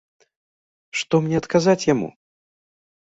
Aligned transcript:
Што 0.99 1.19
мне 1.25 1.35
адказаць 1.41 1.87
яму? 1.93 2.09